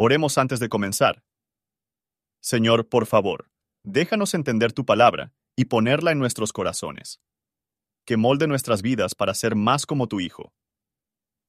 [0.00, 1.24] Oremos antes de comenzar.
[2.40, 3.50] Señor, por favor,
[3.82, 7.20] déjanos entender tu palabra y ponerla en nuestros corazones.
[8.04, 10.52] Que molde nuestras vidas para ser más como tu Hijo.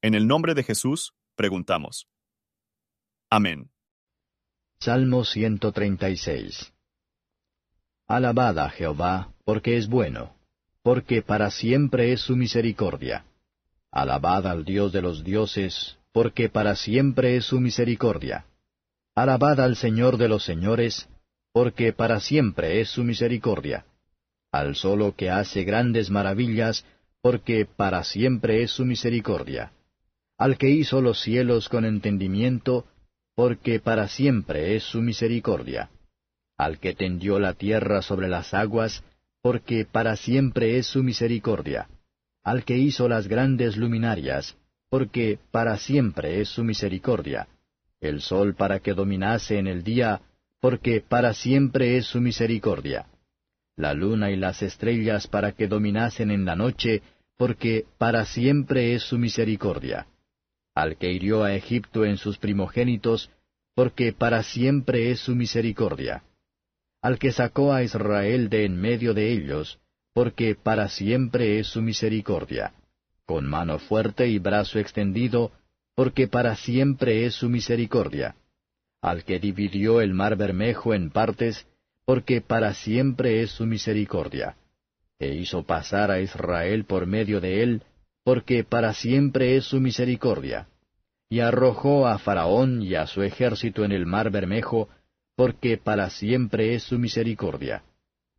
[0.01, 2.07] En el nombre de Jesús, preguntamos.
[3.29, 3.70] Amén.
[4.79, 6.74] Salmo 136
[8.08, 10.36] Alabad a Jehová, porque es bueno,
[10.81, 13.26] porque para siempre es su misericordia.
[13.92, 18.45] Alabad al Dios de los dioses, porque para siempre es su misericordia.
[19.16, 21.07] Alabad al Señor de los señores,
[21.51, 23.85] porque para siempre es su misericordia.
[24.51, 26.85] Al solo que hace grandes maravillas,
[27.21, 29.73] porque para siempre es su misericordia.
[30.37, 32.85] Al que hizo los cielos con entendimiento,
[33.35, 35.89] porque para siempre es su misericordia.
[36.57, 39.03] Al que tendió la tierra sobre las aguas,
[39.41, 41.89] porque para siempre es su misericordia.
[42.43, 44.57] Al que hizo las grandes luminarias,
[44.89, 47.48] porque para siempre es su misericordia,
[48.02, 50.21] el sol para que dominase en el día,
[50.59, 53.05] porque para siempre es su misericordia,
[53.76, 57.04] la luna y las estrellas para que dominasen en la noche,
[57.37, 60.07] porque para siempre es su misericordia,
[60.73, 63.29] al que hirió a Egipto en sus primogénitos,
[63.76, 66.23] porque para siempre es su misericordia,
[67.02, 69.80] al que sacó a Israel de en medio de ellos,
[70.14, 72.73] porque para siempre es su misericordia
[73.30, 75.52] con mano fuerte y brazo extendido,
[75.94, 78.36] porque para siempre es su misericordia.
[79.04, 81.68] Al que dividió el mar Bermejo en partes,
[82.06, 84.56] porque para siempre es su misericordia.
[85.20, 87.84] E hizo pasar a Israel por medio de él,
[88.24, 90.68] porque para siempre es su misericordia.
[91.30, 94.90] Y arrojó a Faraón y a su ejército en el mar Bermejo,
[95.36, 97.84] porque para siempre es su misericordia.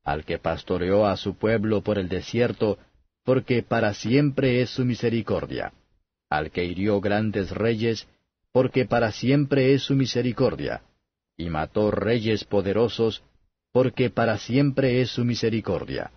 [0.02, 2.80] Al que pastoreó a su pueblo por el desierto,
[3.24, 5.72] porque para siempre es su misericordia.
[6.28, 8.08] Al que hirió grandes reyes,
[8.52, 10.82] porque para siempre es su misericordia.
[11.36, 13.22] Y mató reyes poderosos,
[13.72, 16.10] porque para siempre es su misericordia.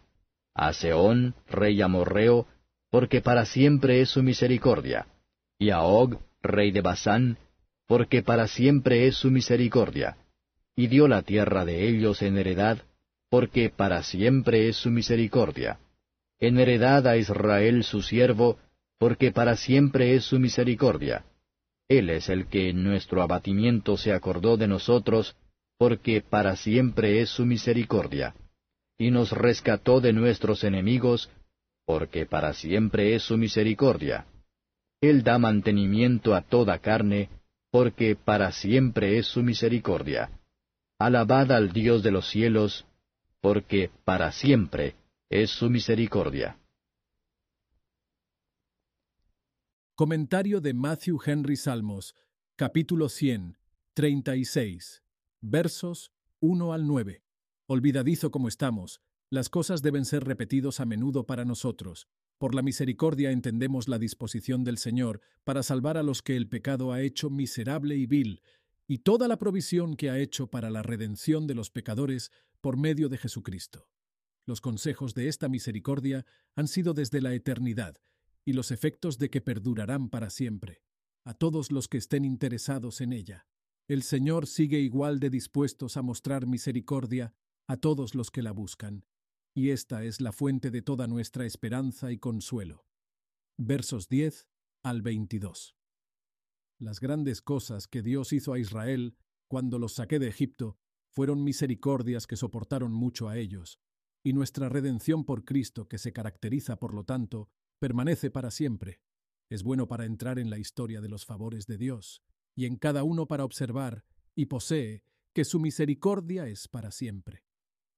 [0.53, 2.47] A Seón, rey amorreo,
[2.89, 5.07] porque para siempre es su misericordia.
[5.57, 7.37] Y a Og, rey de Basán,
[7.87, 10.17] porque para siempre es su misericordia.
[10.75, 12.79] Y dio la tierra de ellos en heredad,
[13.29, 15.79] porque para siempre es su misericordia
[16.47, 18.57] en heredad a Israel su siervo,
[18.97, 21.23] porque para siempre es su misericordia.
[21.87, 25.37] Él es el que en nuestro abatimiento se acordó de nosotros,
[25.77, 28.35] porque para siempre es su misericordia.
[28.97, 31.29] Y nos rescató de nuestros enemigos,
[31.85, 34.25] porque para siempre es su misericordia.
[34.99, 37.29] Él da mantenimiento a toda carne,
[37.71, 40.29] porque para siempre es su misericordia.
[40.99, 42.85] Alabad al Dios de los cielos,
[43.39, 44.95] porque para siempre
[45.33, 46.59] es su misericordia.
[49.95, 52.13] Comentario de Matthew Henry Salmos,
[52.55, 53.57] capítulo 100,
[53.95, 55.03] 36,
[55.41, 57.23] versos 1 al 9.
[57.65, 59.01] Olvidadizo como estamos,
[59.31, 62.07] las cosas deben ser repetidos a menudo para nosotros.
[62.37, 66.91] Por la misericordia entendemos la disposición del Señor para salvar a los que el pecado
[66.91, 68.43] ha hecho miserable y vil,
[68.85, 73.09] y toda la provisión que ha hecho para la redención de los pecadores por medio
[73.09, 73.87] de Jesucristo.
[74.45, 77.97] Los consejos de esta misericordia han sido desde la eternidad,
[78.45, 80.81] y los efectos de que perdurarán para siempre,
[81.23, 83.47] a todos los que estén interesados en ella.
[83.87, 87.33] El Señor sigue igual de dispuestos a mostrar misericordia
[87.67, 89.05] a todos los que la buscan,
[89.55, 92.85] y esta es la fuente de toda nuestra esperanza y consuelo.
[93.57, 94.47] Versos 10
[94.83, 95.75] al 22.
[96.79, 99.15] Las grandes cosas que Dios hizo a Israel
[99.47, 100.77] cuando los saqué de Egipto
[101.09, 103.79] fueron misericordias que soportaron mucho a ellos,
[104.23, 109.01] y nuestra redención por Cristo, que se caracteriza, por lo tanto, permanece para siempre.
[109.49, 112.23] Es bueno para entrar en la historia de los favores de Dios,
[112.55, 117.43] y en cada uno para observar, y posee, que su misericordia es para siempre.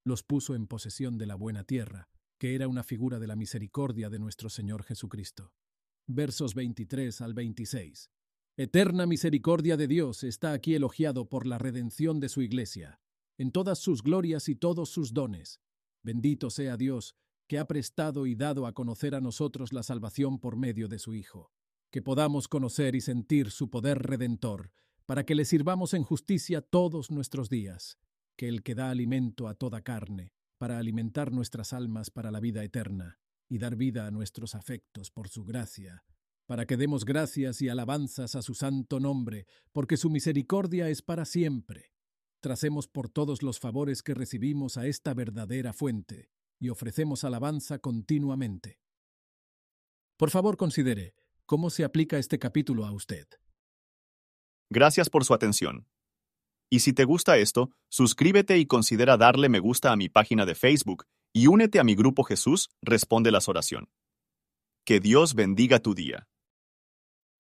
[0.03, 2.09] Los puso en posesión de la buena tierra,
[2.40, 5.53] que era una figura de la misericordia de nuestro Señor Jesucristo.
[6.08, 8.09] Versos 23 al 26.
[8.58, 13.02] Eterna misericordia de Dios está aquí elogiado por la redención de su Iglesia,
[13.38, 15.59] en todas sus glorias y todos sus dones,
[16.05, 17.16] Bendito sea Dios,
[17.47, 21.16] que ha prestado y dado a conocer a nosotros la salvación por medio de su
[21.16, 21.52] Hijo,
[21.90, 24.72] que podamos conocer y sentir su poder redentor,
[25.07, 27.97] para que le sirvamos en justicia todos nuestros días,
[28.35, 32.63] que el que da alimento a toda carne, para alimentar nuestras almas para la vida
[32.63, 33.17] eterna,
[33.49, 36.03] y dar vida a nuestros afectos por su gracia,
[36.46, 41.25] para que demos gracias y alabanzas a su santo nombre, porque su misericordia es para
[41.25, 41.95] siempre
[42.46, 48.80] tracemos por todos los favores que recibimos a esta verdadera fuente y ofrecemos alabanza continuamente.
[50.16, 51.16] Por favor, considere
[51.47, 53.26] cómo se aplica este capítulo a usted.
[54.70, 55.88] Gracias por su atención.
[56.70, 60.53] Y si te gusta esto, suscríbete y considera darle me gusta a mi página de
[60.53, 63.90] Facebook y únete a mi grupo Jesús Responde las Oración.
[64.86, 66.28] Que Dios bendiga tu día.